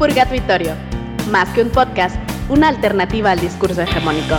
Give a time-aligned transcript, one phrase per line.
[0.00, 0.72] Purgatorio,
[1.30, 2.16] más que un podcast,
[2.48, 4.36] una alternativa al discurso hegemónico.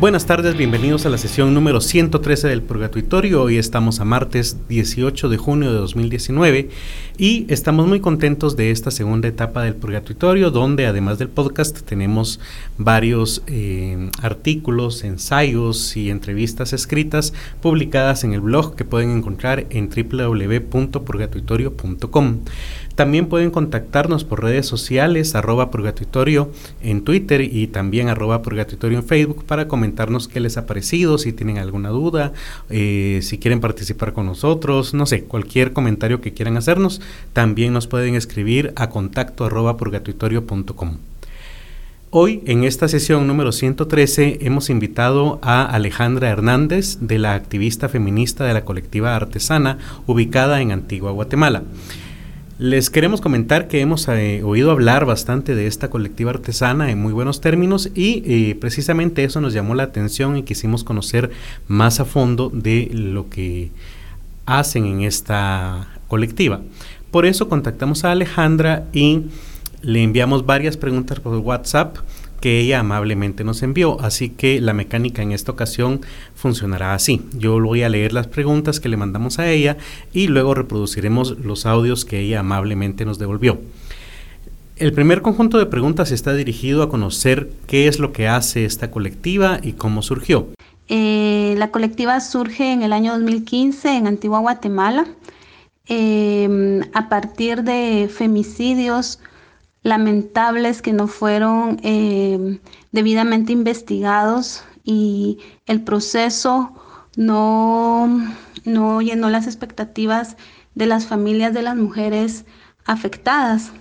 [0.00, 3.42] Buenas tardes, bienvenidos a la sesión número 113 del Purgatorio.
[3.42, 6.70] Hoy estamos a martes 18 de junio de 2019
[7.18, 12.40] y estamos muy contentos de esta segunda etapa del Purgatorio, donde además del podcast tenemos
[12.78, 19.90] varios eh, artículos, ensayos y entrevistas escritas publicadas en el blog que pueden encontrar en
[19.90, 22.38] www.purgatorio.com.
[23.00, 26.50] También pueden contactarnos por redes sociales, arroba purgatorio
[26.82, 31.32] en Twitter y también arroba purgatorio en Facebook para comentarnos qué les ha parecido, si
[31.32, 32.34] tienen alguna duda,
[32.68, 37.00] eh, si quieren participar con nosotros, no sé, cualquier comentario que quieran hacernos,
[37.32, 40.98] también nos pueden escribir a contacto arroba purgatorio.com.
[42.10, 48.44] Hoy, en esta sesión número 113, hemos invitado a Alejandra Hernández, de la activista feminista
[48.44, 51.62] de la colectiva artesana, ubicada en Antigua, Guatemala.
[52.60, 57.14] Les queremos comentar que hemos eh, oído hablar bastante de esta colectiva artesana en muy
[57.14, 61.30] buenos términos y eh, precisamente eso nos llamó la atención y quisimos conocer
[61.68, 63.70] más a fondo de lo que
[64.44, 66.60] hacen en esta colectiva.
[67.10, 69.22] Por eso contactamos a Alejandra y
[69.80, 71.96] le enviamos varias preguntas por WhatsApp
[72.40, 74.00] que ella amablemente nos envió.
[74.00, 76.00] Así que la mecánica en esta ocasión
[76.34, 77.22] funcionará así.
[77.36, 79.76] Yo voy a leer las preguntas que le mandamos a ella
[80.12, 83.60] y luego reproduciremos los audios que ella amablemente nos devolvió.
[84.76, 88.90] El primer conjunto de preguntas está dirigido a conocer qué es lo que hace esta
[88.90, 90.48] colectiva y cómo surgió.
[90.88, 95.06] Eh, la colectiva surge en el año 2015 en Antigua Guatemala
[95.86, 99.18] eh, a partir de femicidios
[99.82, 102.60] lamentables que no fueron eh,
[102.92, 106.74] debidamente investigados y el proceso
[107.16, 108.08] no,
[108.64, 110.36] no llenó las expectativas
[110.74, 112.44] de las familias de las mujeres
[112.84, 113.72] afectadas.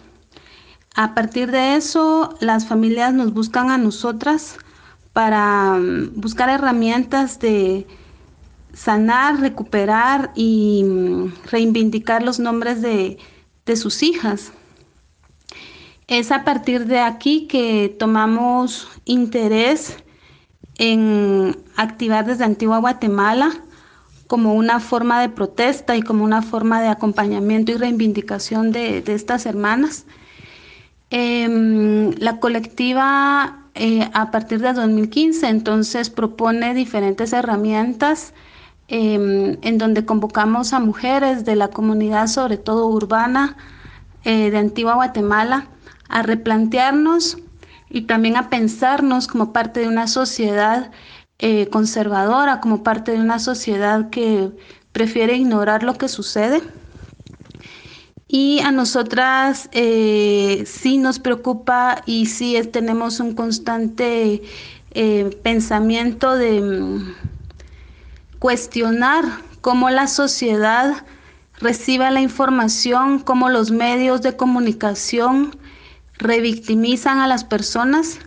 [0.96, 4.58] A partir de eso, las familias nos buscan a nosotras
[5.14, 7.88] para mm, buscar herramientas de
[8.74, 13.18] sanar, recuperar y mm, reivindicar los nombres de,
[13.66, 14.52] de sus hijas.
[16.10, 19.96] Es a partir de aquí que tomamos interés
[20.80, 23.52] en activar desde Antigua Guatemala
[24.26, 29.46] como una forma de protesta y como una forma de acompañamiento y reivindicación de, estas
[29.46, 30.08] hermanas.
[31.12, 38.34] Em, la colectiva eh, a partir de 2015 entonces propone diferentes herramientas
[38.88, 43.58] em, en donde convocamos a mujeres de la comunidad, sobre todo urbana,
[44.24, 45.68] eh, de Antigua Guatemala,
[46.10, 47.38] a replantearnos
[47.90, 50.92] y también a pensarnos como parte de una sociedad
[51.40, 54.52] eh, conservadora, como parte de una sociedad que
[54.92, 56.62] prefiere ignorar lo que sucede.
[58.28, 64.44] Y a nosotras eh, sí nos preocupa y sí tenemos un constante
[64.92, 67.16] eh, pensamiento de mm,
[68.38, 69.26] cuestionar
[69.62, 71.06] cómo la sociedad
[71.60, 75.58] recibe la información, cómo los medios de comunicación
[76.20, 78.20] revictimizan a las personas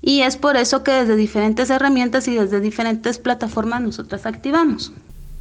[0.00, 4.92] y es por eso que desde diferentes herramientas y desde diferentes plataformas nosotras activamos.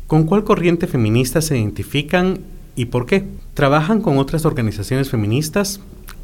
[0.08, 2.42] ¿Con cuál corriente feminista se identifican
[2.76, 3.28] y por qué?
[3.54, 5.80] ¿Trabajan con otras organizaciones feministas?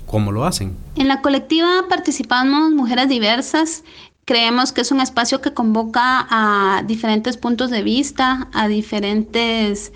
[0.05, 0.75] ¿Cómo lo hacen?
[0.95, 3.83] En la colectiva participamos mujeres diversas.
[4.25, 9.93] Creemos que es un espacio que convoca a diferentes puntos de vista, a diferentes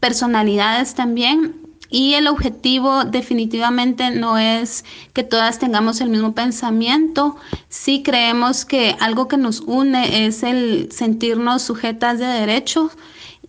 [0.00, 7.36] personalidades también y el objetivo definitivamente no es que todas tengamos el mismo pensamiento.
[7.68, 12.92] Sí creemos que algo que nos une es el sentirnos sujetas de derechos,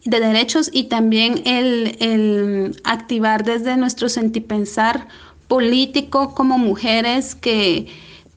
[0.05, 5.07] de derechos y también el, el activar desde nuestro sentipensar
[5.47, 7.87] político como mujeres que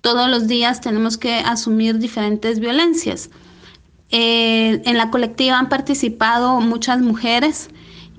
[0.01, 3.31] todos los días tenemos que asumir diferentes violencias.
[4.11, 7.69] Eh, en la colectiva han participado muchas mujeres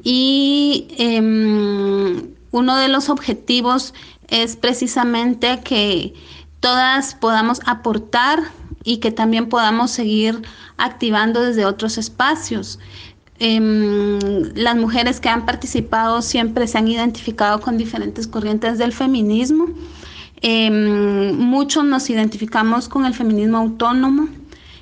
[0.03, 3.93] y em, uno de los objetivos
[4.27, 6.13] es precisamente que
[6.59, 8.39] todas podamos aportar
[8.83, 10.41] y que también podamos seguir
[10.77, 12.79] activando desde otros espacios.
[13.39, 14.19] Em,
[14.55, 19.67] las mujeres que han participado siempre se han identificado con diferentes corrientes del feminismo.
[20.43, 24.27] Em, muchos nos identificamos con el feminismo autónomo,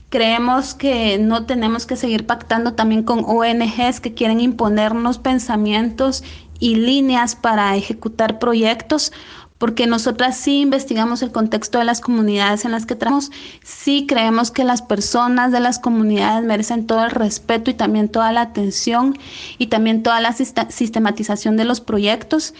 [0.10, 6.24] Creemos que no tenemos que seguir pactando también con ONGs que quieren imponernos pensamientos
[6.60, 9.12] y líneas para ejecutar proyectos,
[9.60, 13.30] porque nosotras sí investigamos el contexto de las comunidades en las que trabajamos,
[13.64, 18.32] sí creemos que las personas de las comunidades merecen todo el respeto y también toda
[18.32, 19.16] la atención
[19.60, 22.56] y también toda la sistematización de los proyectos.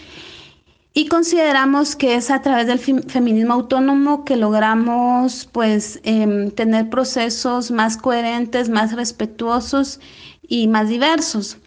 [0.92, 7.70] Y consideramos que es a través del feminismo autónomo que logramos pues em, tener procesos
[7.70, 10.00] más coherentes, más respetuosos
[10.48, 11.58] y más diversos.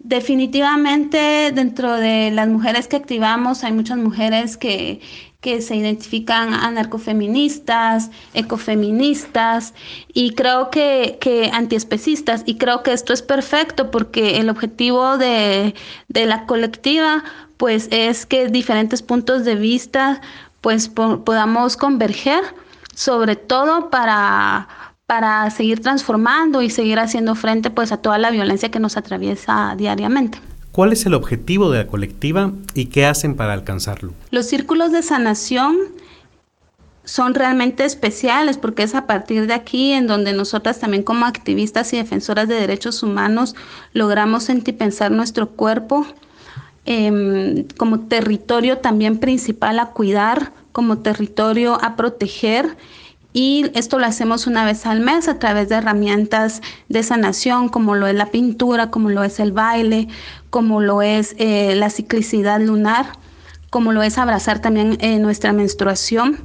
[0.00, 5.00] Definitivamente dentro de las mujeres que activamos hay muchas mujeres que,
[5.40, 9.74] que se identifican anarcofeministas, ecofeministas
[10.12, 15.74] y creo que, que antiespecistas y creo que esto es perfecto porque el objetivo de,
[16.08, 17.22] de la colectiva
[17.62, 20.20] pues es que diferentes puntos de vista
[20.62, 22.42] pues podamos converger
[22.92, 24.66] sobre todo para
[25.06, 29.76] para seguir transformando y seguir haciendo frente pues a toda la violencia que nos atraviesa
[29.78, 30.40] diariamente.
[30.72, 34.12] ¿Cuál es el objetivo de la colectiva y qué hacen para alcanzarlo?
[34.32, 35.76] Los círculos de sanación
[37.04, 41.92] son realmente especiales porque es a partir de aquí en donde nosotras también como activistas
[41.92, 43.54] y defensoras de derechos humanos
[43.92, 46.04] logramos sentir pensar nuestro cuerpo
[46.84, 52.76] em, como territorio también principal a cuidar, como territorio a proteger
[53.32, 57.94] y esto lo hacemos una vez al mes a través de herramientas de sanación como
[57.94, 60.08] lo es la pintura, como lo es el baile,
[60.50, 63.06] como lo es eh, la ciclicidad lunar,
[63.70, 66.40] como lo es abrazar también eh, nuestra menstruación.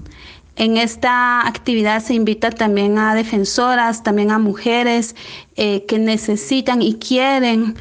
[0.55, 5.15] En esta actividad se invita también a defensoras, también a mujeres
[5.55, 7.75] eh, que necesitan y quieren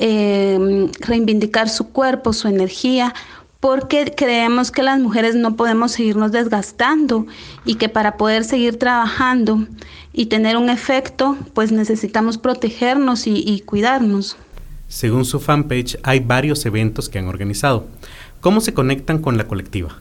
[0.00, 3.14] reivindicar su cuerpo, su energía
[3.60, 7.26] porque creemos que las mujeres no podemos seguirnos desgastando
[7.66, 9.66] y que para poder seguir trabajando
[10.14, 14.36] y tener un efecto, pues necesitamos protegernos y, cuidarnos.
[14.88, 17.86] Según su fanpage, hay varios eventos que han organizado.
[18.40, 20.00] ¿Cómo se conectan con la colectiva?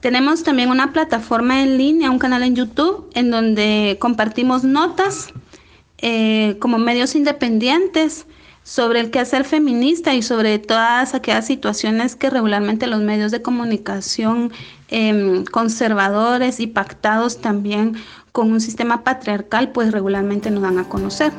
[0.00, 5.28] Tenemos también una plataforma en línea, un canal en YouTube, en donde compartimos notas
[5.98, 8.26] eh, como medios independientes
[8.70, 14.52] sobre el quehacer feminista y sobre todas aquellas situaciones que regularmente los medios de comunicación
[14.86, 17.96] em, conservadores y pactados también
[18.30, 21.32] con un sistema patriarcal, pues regularmente nos dan a conocer.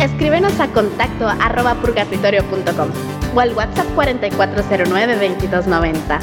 [0.00, 2.88] Escríbenos a contacto arroba purgatorio.com
[3.34, 6.18] o al WhatsApp 4409-2290.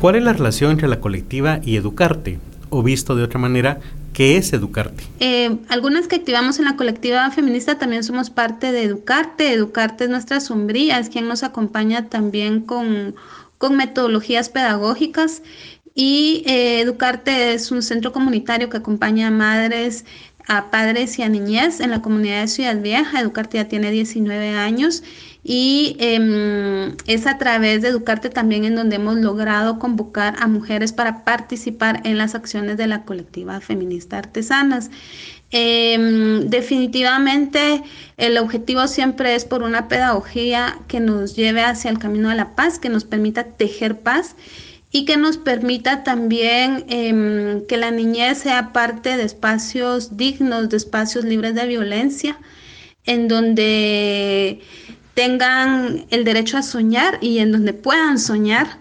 [0.00, 2.38] ¿Cuál es la relación entre la colectiva y educarte?
[2.70, 3.80] O visto de otra manera,
[4.18, 5.04] ¿Qué es Educarte?
[5.20, 9.52] Eh, algunas que activamos en la colectiva feminista también somos parte de Educarte.
[9.52, 13.14] Educarte es nuestra sombría, es quien nos acompaña también con,
[13.70, 15.44] metodologías pedagógicas.
[15.94, 20.04] Y eh, Educarte es un centro comunitario que acompaña a madres,
[20.48, 23.20] a padres y a niñez en la comunidad de Ciudad Vieja.
[23.20, 25.04] Educarte ya tiene 19 años
[25.44, 30.92] y em, es a través de Educarte también en donde hemos logrado convocar a mujeres
[30.92, 34.90] para participar en las acciones de la colectiva feminista artesanas.
[35.50, 37.82] Em, definitivamente
[38.16, 42.54] el objetivo siempre es por una pedagogía que nos lleve hacia el camino de la
[42.54, 44.34] paz, que nos permita tejer paz
[44.90, 50.76] y que nos permita también em, que la niñez sea parte de espacios dignos, de
[50.78, 52.38] espacios libres de violencia,
[53.04, 54.60] en donde
[55.14, 58.78] tengan el derecho a soñar y en donde puedan soñar.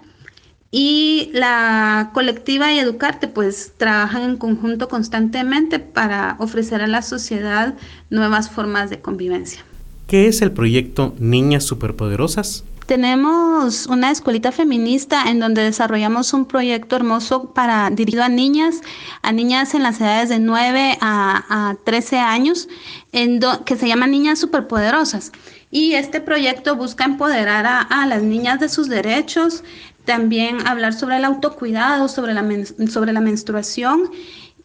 [0.69, 7.75] Y la colectiva y Educarte pues trabajan en conjunto constantemente para ofrecer a la sociedad
[8.09, 9.63] nuevas formas de convivencia.
[10.07, 12.65] ¿Qué es el proyecto Niñas Superpoderosas?
[12.87, 18.79] Tenemos una escuelita feminista en donde desarrollamos un proyecto hermoso para dirigido a niñas,
[19.21, 22.69] a niñas en las edades de 9 a, 13 años,
[23.11, 25.33] en que se llama Niñas Superpoderosas.
[25.69, 29.65] Y este proyecto busca empoderar a, las niñas de sus derechos,
[30.05, 32.45] también hablar sobre el autocuidado, sobre la,
[32.89, 34.09] sobre la menstruación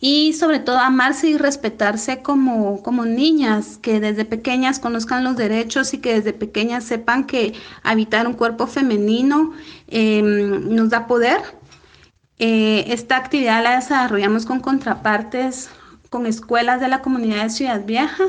[0.04, 5.94] y sobre todo amarse y respetarse como, como niñas, que desde pequeñas conozcan los derechos
[5.94, 7.54] y que desde pequeñas sepan que
[7.84, 9.52] habitar un cuerpo femenino
[9.86, 11.40] em, nos da poder.
[12.40, 15.70] Eh, esta actividad la desarrollamos con contrapartes,
[16.10, 18.24] con escuelas de la comunidad de Ciudad Vieja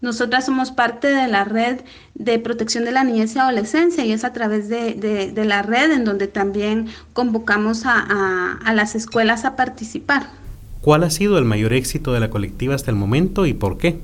[0.00, 1.80] nosotras somos parte de la red
[2.14, 6.04] de protección de la niñez y adolescencia y es a través de, la red en
[6.04, 10.47] donde también convocamos a, a las escuelas a participar.
[10.88, 14.00] ¿Cuál ha sido el mayor éxito de la colectiva hasta el momento y por qué?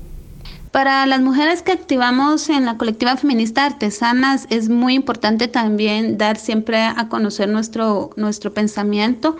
[0.69, 6.37] Para las mujeres que activamos en la colectiva feminista Artesanas es muy importante también dar
[6.37, 9.35] siempre a conocer nuestro, nuestro pensamiento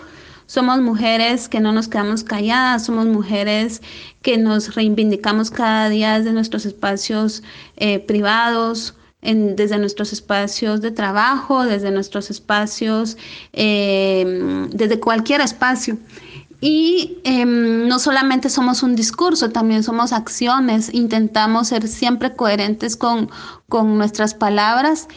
[0.47, 3.83] somos mujeres que no nos quedamos calladas, somos mujeres
[4.23, 7.43] que nos reivindicamos cada día desde nuestros espacios
[7.77, 13.17] eh, privados, desde nuestros espacios de trabajo, desde nuestros espacios,
[13.53, 15.97] em, desde cualquier espacio.
[16.61, 20.93] Y em, no solamente somos un discurso, también somos acciones.
[20.93, 23.29] Intentamos ser siempre coherentes con,
[23.67, 25.07] con nuestras palabras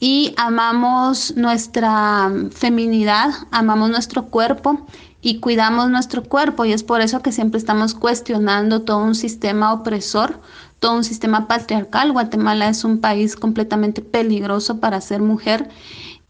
[0.00, 4.86] y amamos nuestra feminidad, amamos nuestro cuerpo
[5.20, 9.72] y cuidamos nuestro cuerpo y es por eso que siempre estamos cuestionando todo un sistema
[9.72, 10.40] opresor,
[10.78, 12.12] todo un sistema patriarcal.
[12.12, 15.68] Guatemala es un país completamente peligroso para ser mujer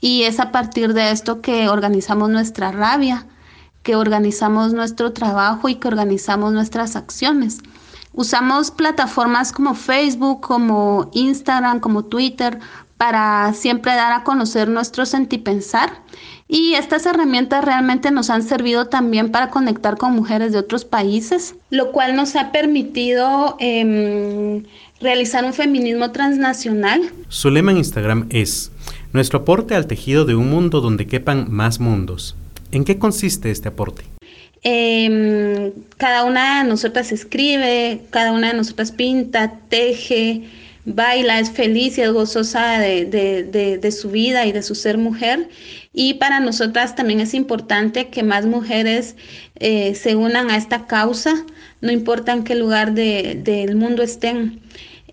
[0.01, 3.27] y es a partir de esto que organizamos nuestra rabia,
[3.89, 7.61] que organizamos nuestro trabajo y que organizamos nuestras acciones.
[8.13, 12.59] Usamos plataformas como Facebook, como Instagram, como Twitter
[12.99, 16.03] para siempre dar a conocer nuestro sentipensar.
[16.49, 21.55] Y estas herramientas realmente nos han servido también para conectar con mujeres de otros países,
[21.71, 24.65] lo cual nos ha permitido em,
[25.01, 27.11] realizar un feminismo transnacional.
[27.29, 28.71] Su lema en Instagram es
[29.15, 32.37] nuestro aporte al tejido de un mundo donde quepan más mundos.
[32.73, 34.05] ¿En qué consiste este aporte?
[34.63, 40.43] Em, cada una de nosotras escribe, cada una de nosotras pinta, teje,
[40.85, 45.49] baila, es feliz y es gozosa de, su vida y de su ser mujer.
[45.93, 49.17] Y para nosotras también es importante que más mujeres
[49.57, 51.35] eh, se unan a esta causa,
[51.81, 54.61] no importa en qué lugar del mundo estén.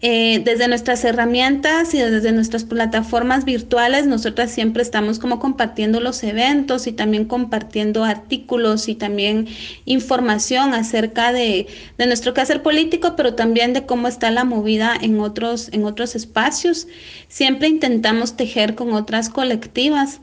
[0.07, 6.23] Eh, desde nuestras herramientas y desde nuestras plataformas virtuales, nosotras siempre estamos como compartiendo los
[6.23, 9.47] eventos y también compartiendo artículos y también
[9.85, 11.65] información acerca de,
[11.97, 16.87] nuestro quehacer político, pero también de cómo está la movida en otros, en otros espacios.
[17.27, 20.21] Siempre intentamos tejer con otras colectivas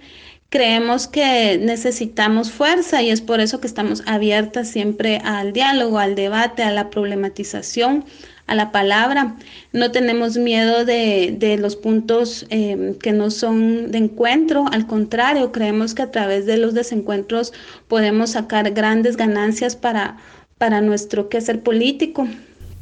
[0.52, 6.14] creemos que necesitamos fuerza y es por eso que estamos abiertas siempre al diálogo, al
[6.14, 8.04] debate, a la problematización,
[8.46, 9.36] a la palabra.
[9.72, 15.94] No tenemos miedo de, los puntos em, que no son de encuentro, al contrario, creemos
[15.94, 17.54] que a través de los desencuentros
[17.88, 20.18] podemos sacar grandes ganancias para,
[20.58, 22.28] para nuestro quehacer político.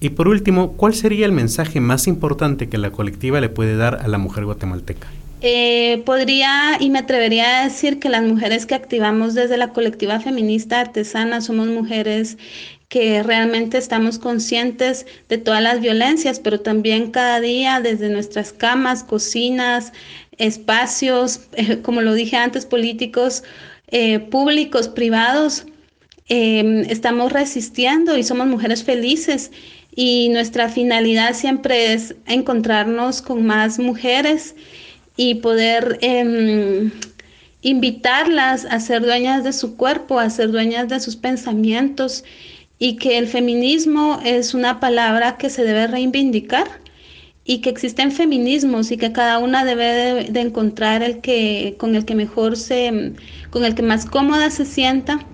[0.01, 4.01] Y por último, ¿cuál sería el mensaje más importante que la colectiva le puede dar
[4.03, 5.07] a la mujer guatemalteca?
[5.43, 10.21] Eh, podría y me atrevería a decir que las mujeres que activamos desde la colectiva
[10.21, 12.37] feminista artesana somos mujeres
[12.91, 19.05] que realmente estamos conscientes de todas las violencias, pero también cada día desde nuestras camas,
[19.05, 19.93] cocinas,
[20.37, 23.43] espacios, eh, como lo dije antes, políticos,
[23.89, 25.67] eh, públicos, privados,
[26.29, 29.53] em, estamos resistiendo y somos mujeres felices.
[29.95, 34.55] Y nuestra finalidad siempre es encontrarnos con más mujeres
[35.23, 36.91] y poder em,
[37.61, 42.25] invitarlas a ser dueñas de su cuerpo, a ser dueñas de sus pensamientos
[42.79, 46.67] y que el feminismo es una palabra que se debe reivindicar
[47.45, 52.07] y que existen feminismos y que cada una debe de, encontrar el que con el
[52.07, 53.13] que mejor se
[53.51, 55.27] con el que más cómoda se sienta.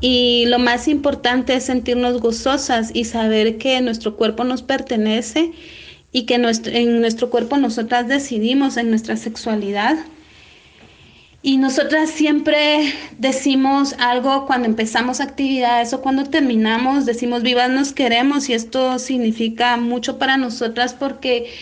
[0.00, 5.52] Y lo más importante es sentirnos gozosas y saber que nuestro cuerpo nos pertenece
[6.16, 9.98] y que en nuestro cuerpo nosotras decidimos en nuestra sexualidad.
[11.42, 18.48] Y nosotras siempre decimos algo cuando empezamos actividades o cuando terminamos, decimos vivas nos queremos
[18.48, 21.52] y esto significa mucho para nosotras porque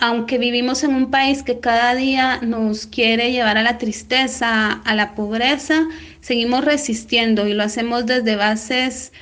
[0.00, 4.94] aunque vivimos en un país que cada día nos quiere llevar a la tristeza, a
[4.96, 5.86] la pobreza,
[6.20, 9.12] seguimos resistiendo y lo hacemos desde bases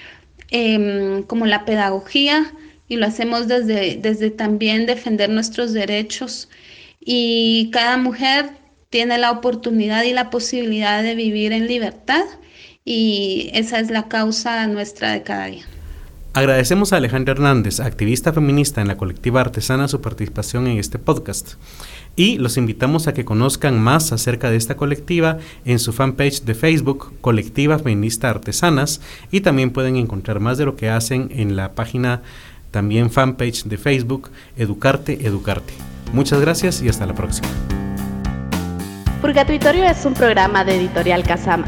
[0.51, 2.55] em, como la pedagogía
[2.89, 6.49] y lo hacemos desde, desde también defender nuestros derechos.
[7.01, 8.51] Y cada mujer
[8.91, 12.25] tiene la oportunidad y la posibilidad de vivir en libertad
[12.85, 15.65] y esa es la causa nuestra de cada día.
[16.33, 21.55] Agradecemos a Alejandra Hernández, activista feminista en la colectiva artesana, su participación en este podcast.
[22.15, 26.55] Y los invitamos a que conozcan más acerca de esta colectiva en su fanpage de
[26.55, 29.01] Facebook, Colectiva Feminista Artesanas,
[29.31, 32.23] y también pueden encontrar más de lo que hacen en la página,
[32.71, 35.75] también fanpage de Facebook, Educarte, Educarte.
[36.13, 37.49] Muchas gracias y hasta la próxima.
[39.21, 41.65] Purgatorio es un programa de Editorial Kazam